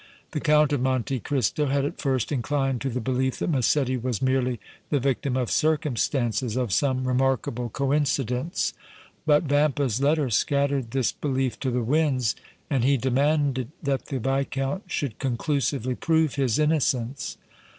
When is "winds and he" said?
11.83-12.97